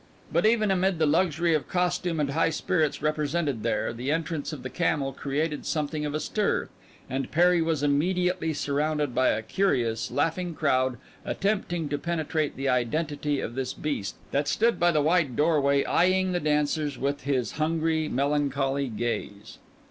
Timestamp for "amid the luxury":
0.71-1.53